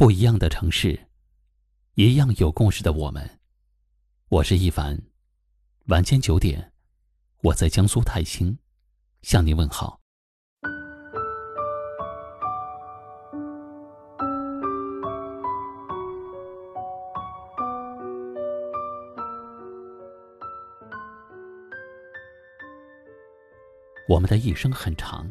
[0.00, 0.98] 不一样的城市，
[1.92, 3.38] 一样有故事的我们。
[4.30, 4.98] 我是一凡，
[5.88, 6.72] 晚间九点，
[7.42, 8.56] 我在江苏泰兴
[9.20, 10.00] 向您问好。
[24.08, 25.30] 我们的一生很长，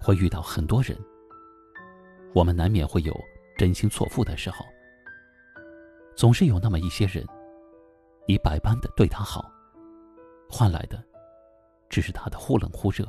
[0.00, 0.98] 会遇到很多人，
[2.34, 3.16] 我们难免会有。
[3.58, 4.64] 真心错付的时候，
[6.16, 7.26] 总是有那么一些人，
[8.24, 9.50] 你百般的对他好，
[10.48, 11.02] 换来的
[11.88, 13.04] 只是他的忽冷忽热。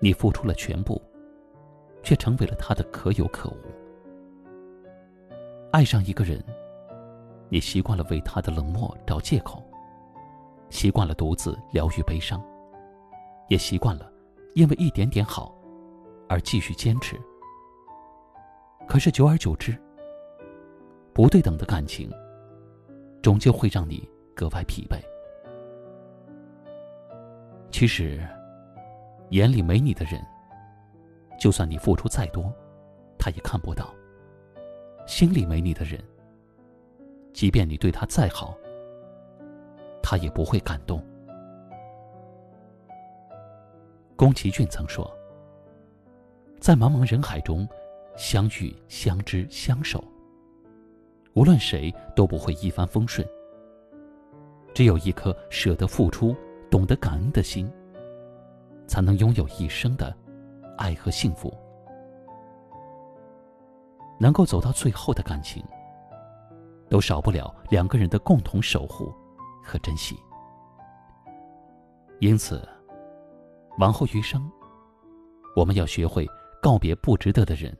[0.00, 1.02] 你付出了全部，
[2.04, 3.56] 却成为了他的可有可无。
[5.72, 6.40] 爱上一个人，
[7.48, 9.60] 你习惯了为他的冷漠找借口，
[10.68, 12.40] 习惯了独自疗愈悲伤，
[13.48, 14.08] 也习惯了
[14.54, 15.52] 因为一点点好
[16.28, 17.20] 而继续坚持。
[18.90, 19.72] 可是久而久之，
[21.14, 22.10] 不对等的感情，
[23.22, 24.02] 终究会让你
[24.34, 25.00] 格外疲惫。
[27.70, 28.18] 其实，
[29.28, 30.20] 眼里没你的人，
[31.38, 32.52] 就算你付出再多，
[33.16, 33.94] 他也看不到；
[35.06, 36.02] 心里没你的人，
[37.32, 38.58] 即便你对他再好，
[40.02, 41.00] 他也不会感动。
[44.16, 45.08] 宫崎骏曾说
[46.58, 47.64] ：“在茫茫人海中。”
[48.16, 50.02] 相遇、相知、相守，
[51.34, 53.26] 无论谁都不会一帆风顺。
[54.74, 56.34] 只有一颗舍得付出、
[56.70, 57.70] 懂得感恩的心，
[58.86, 60.16] 才能拥有一生的
[60.76, 61.52] 爱和幸福。
[64.18, 65.64] 能够走到最后的感情，
[66.88, 69.12] 都少不了两个人的共同守护
[69.64, 70.14] 和珍惜。
[72.20, 72.68] 因此，
[73.78, 74.50] 往后余生，
[75.56, 76.28] 我们要学会
[76.62, 77.76] 告别不值得的人。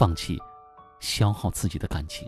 [0.00, 0.40] 放弃
[0.98, 2.26] 消耗自己的感情，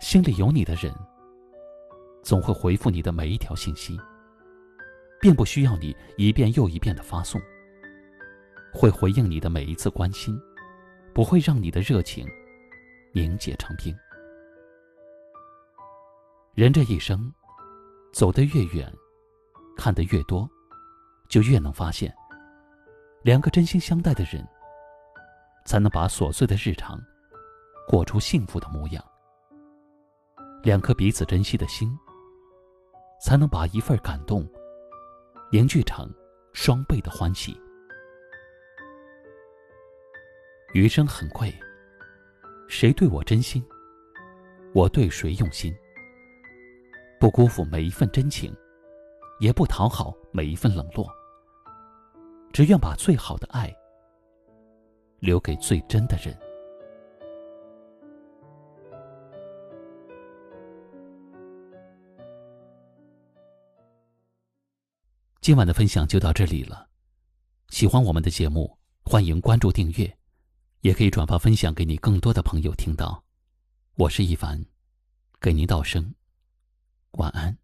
[0.00, 0.94] 心里有你的人，
[2.22, 3.98] 总会回复你的每一条信息，
[5.20, 7.42] 并不需要你一遍又一遍的发送。
[8.72, 10.40] 会回应你的每一次关心，
[11.12, 12.24] 不会让你的热情
[13.12, 13.92] 凝结成冰。
[16.54, 17.34] 人这一生，
[18.12, 18.94] 走得越远，
[19.76, 20.48] 看得越多，
[21.28, 22.14] 就越能发现。
[23.22, 24.44] 两个真心相待的人，
[25.64, 27.00] 才能把琐碎的日常
[27.86, 29.04] 过出幸福的模样。
[30.64, 31.88] 两颗彼此珍惜的心，
[33.20, 34.44] 才能把一份感动
[35.52, 36.12] 凝聚成
[36.52, 37.56] 双倍的欢喜。
[40.74, 41.54] 余生很贵，
[42.66, 43.64] 谁对我真心，
[44.74, 45.72] 我对谁用心。
[47.20, 48.52] 不辜负每一份真情，
[49.38, 51.06] 也不讨好每一份冷落。
[52.52, 53.74] 只愿把最好的爱
[55.20, 56.38] 留给最真的人。
[65.40, 66.88] 今晚的分享就到这里了。
[67.70, 70.16] 喜欢我们的节目，欢迎关注订阅，
[70.82, 73.24] 也可以转发分享给你更多的朋友听到。
[73.94, 74.62] 我是一凡，
[75.40, 76.14] 给您道声
[77.12, 77.56] 晚安。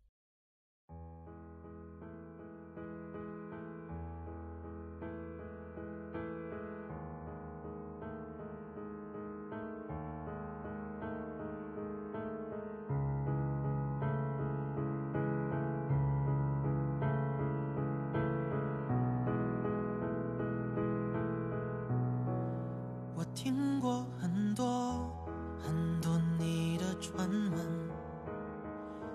[23.34, 25.10] 听过很多
[25.58, 27.90] 很多你的传闻，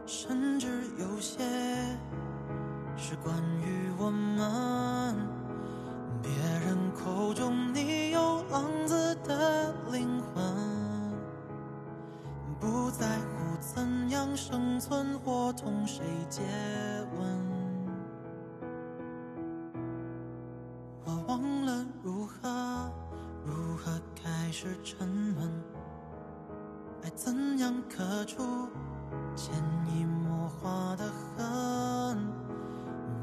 [0.06, 1.44] 甚至有些
[2.96, 5.16] 是关于我们。
[6.22, 6.32] 别
[6.66, 10.44] 人口中你有浪子的灵魂，
[12.60, 16.42] 不在乎怎样生存或同谁接
[17.20, 17.44] 吻。
[21.06, 22.92] 我忘了如何。
[23.46, 25.52] 如何开始沉沦？
[27.04, 28.70] 爱怎样刻出
[29.36, 29.54] 潜
[29.88, 31.04] 移默化的
[31.36, 32.18] 痕？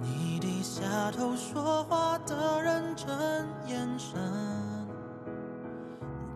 [0.02, 3.08] 你低下头说话的认真
[3.66, 4.20] 眼神，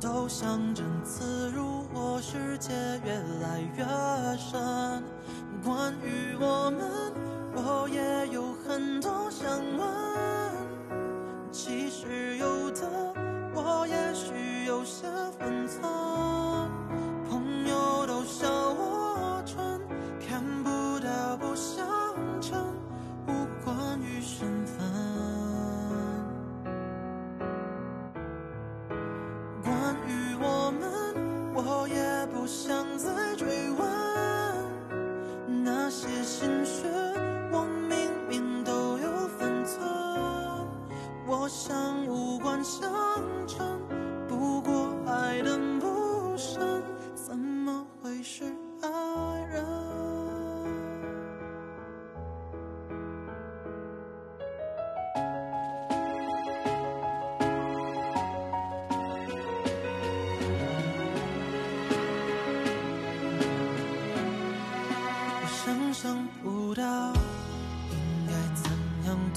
[0.00, 2.72] 都象征刺入我世界
[3.04, 3.84] 越来越
[4.38, 5.02] 深。
[5.62, 7.12] 关于我们，
[7.54, 8.26] 我也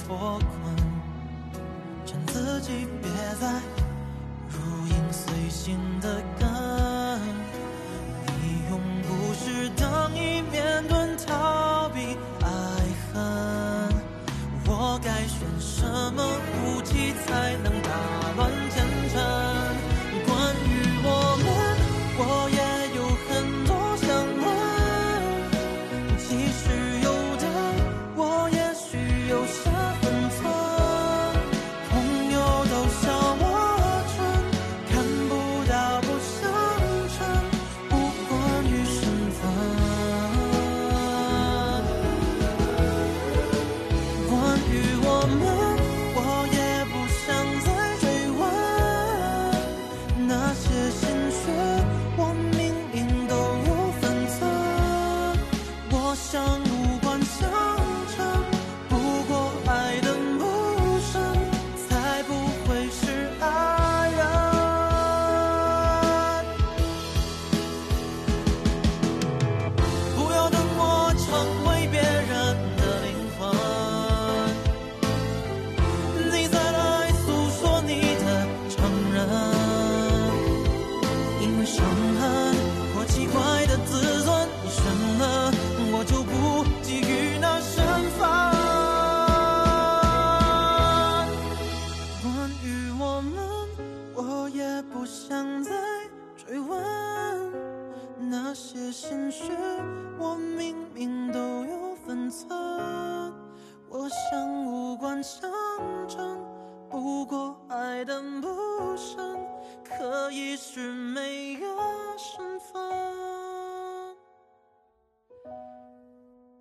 [0.07, 0.74] 脱困，
[2.06, 3.12] 劝自己别
[3.42, 3.59] 再
[4.48, 6.76] 如影随形的跟。
[56.67, 57.87] 不管笑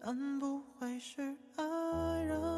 [0.07, 1.21] 会不会是
[1.57, 1.65] 爱
[2.23, 2.56] 人？